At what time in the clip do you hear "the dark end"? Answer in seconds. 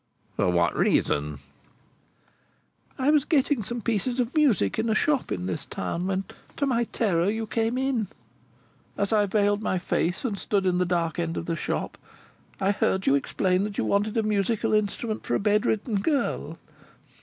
10.79-11.37